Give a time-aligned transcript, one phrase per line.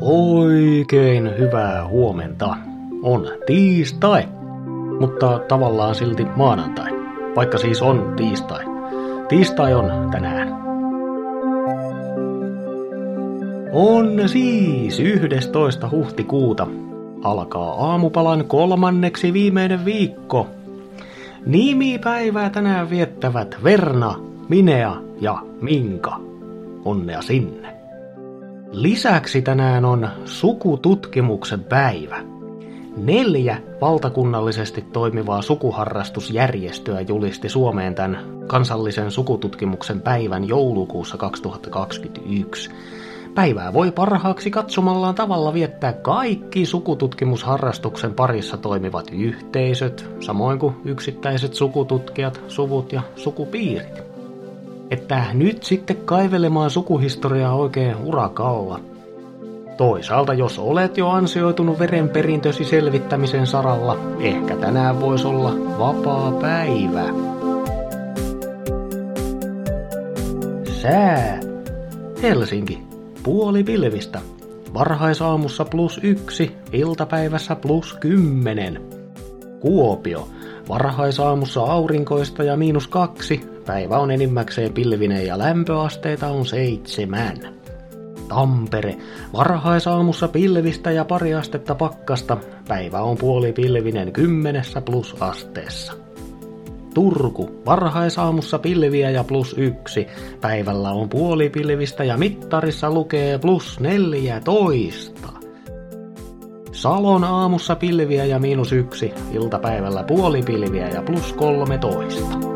[0.00, 2.56] Oikein hyvää huomenta.
[3.02, 4.28] On tiistai,
[5.00, 6.90] mutta tavallaan silti maanantai,
[7.36, 8.64] vaikka siis on tiistai.
[9.28, 10.48] Tiistai on tänään.
[13.72, 15.90] On siis 11.
[15.90, 16.66] huhtikuuta.
[17.22, 20.46] Alkaa aamupalan kolmanneksi viimeinen viikko.
[21.46, 24.14] Nimipäivää tänään viettävät Verna,
[24.48, 26.20] Minea ja Minka.
[26.84, 27.75] Onnea sinne.
[28.76, 32.16] Lisäksi tänään on sukututkimuksen päivä.
[32.96, 42.70] Neljä valtakunnallisesti toimivaa sukuharrastusjärjestöä julisti Suomeen tämän kansallisen sukututkimuksen päivän joulukuussa 2021.
[43.34, 52.40] Päivää voi parhaaksi katsomallaan tavalla viettää kaikki sukututkimusharrastuksen parissa toimivat yhteisöt, samoin kuin yksittäiset sukututkijat,
[52.48, 54.15] suvut ja sukupiirit
[54.90, 58.80] että nyt sitten kaivelemaan sukuhistoriaa oikein urakalla.
[59.76, 67.04] Toisaalta jos olet jo ansioitunut verenperintösi selvittämisen saralla, ehkä tänään voisi olla vapaa päivä.
[70.82, 71.40] Sää.
[72.22, 72.82] Helsinki.
[73.22, 74.20] Puoli pilvistä.
[74.74, 78.82] Varhaisaamussa plus yksi, iltapäivässä plus kymmenen.
[79.60, 80.28] Kuopio.
[80.68, 87.36] Varhaisaamussa aurinkoista ja miinus kaksi, Päivä on enimmäkseen pilvinen ja lämpöasteita on seitsemän.
[88.28, 88.96] Tampere.
[89.32, 92.36] Varhaisaamussa pilvistä ja pari astetta pakkasta.
[92.68, 95.92] Päivä on puoli pilvinen kymmenessä plus asteessa.
[96.94, 97.62] Turku.
[97.66, 100.06] Varhaisaamussa pilviä ja plus yksi.
[100.40, 105.28] Päivällä on puoli pilvistä ja mittarissa lukee plus neljätoista.
[106.72, 109.12] Salon aamussa pilviä ja miinus yksi.
[109.32, 112.55] Iltapäivällä puoli pilviä ja plus kolmetoista.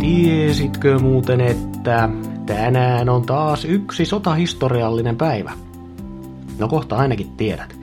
[0.00, 2.08] Tiesitkö muuten, että
[2.46, 5.52] tänään on taas yksi sotahistoriallinen päivä?
[6.58, 7.76] No kohta ainakin tiedät.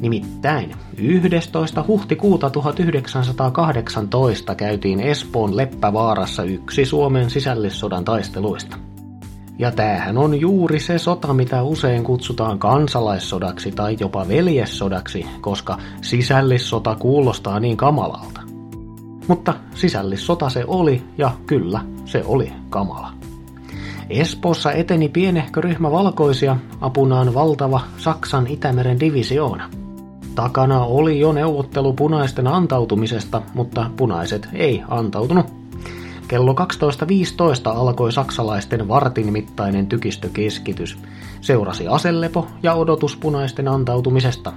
[0.00, 1.84] Nimittäin 11.
[1.88, 8.76] huhtikuuta 1918 käytiin Espoon Leppävaarassa yksi Suomen sisällissodan taisteluista.
[9.58, 16.94] Ja tämähän on juuri se sota, mitä usein kutsutaan kansalaissodaksi tai jopa veljessodaksi, koska sisällissota
[16.94, 18.41] kuulostaa niin kamalalta.
[19.28, 23.12] Mutta sisällissota se oli, ja kyllä, se oli kamala.
[24.10, 29.70] Espoossa eteni pienehkö ryhmä valkoisia, apunaan valtava Saksan Itämeren divisioona.
[30.34, 35.46] Takana oli jo neuvottelu punaisten antautumisesta, mutta punaiset ei antautunut.
[36.28, 36.56] Kello 12.15
[37.64, 40.98] alkoi saksalaisten vartin mittainen tykistökeskitys.
[41.40, 44.52] Seurasi aselepo ja odotus punaisten antautumisesta.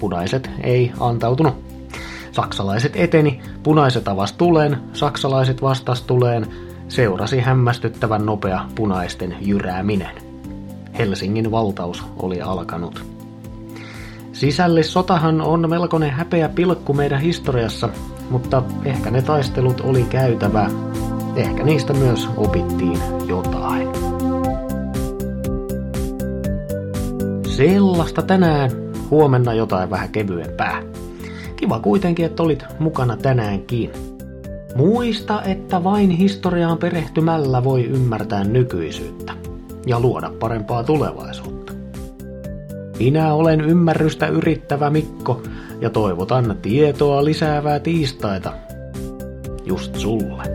[0.00, 1.63] Punaiset ei antautunut.
[2.34, 6.46] Saksalaiset eteni, punaiset avas tuleen, saksalaiset vastas tuleen,
[6.88, 10.16] seurasi hämmästyttävän nopea punaisten jyrääminen.
[10.98, 13.04] Helsingin valtaus oli alkanut.
[14.32, 17.88] Sisällissotahan on melkoinen häpeä pilkku meidän historiassa,
[18.30, 20.70] mutta ehkä ne taistelut oli käytävä.
[21.36, 23.88] Ehkä niistä myös opittiin jotain.
[27.46, 28.70] Sellaista tänään,
[29.10, 30.93] huomenna jotain vähän kevyempää.
[31.64, 33.90] Kiva kuitenkin, että olit mukana tänäänkin.
[34.76, 39.32] Muista, että vain historiaan perehtymällä voi ymmärtää nykyisyyttä
[39.86, 41.72] ja luoda parempaa tulevaisuutta.
[42.98, 45.42] Minä olen ymmärrystä yrittävä Mikko
[45.80, 48.52] ja toivotan tietoa lisäävää tiistaita
[49.64, 50.53] just sulle.